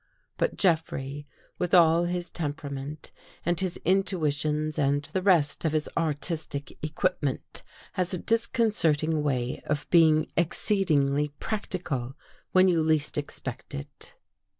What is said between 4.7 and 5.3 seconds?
and the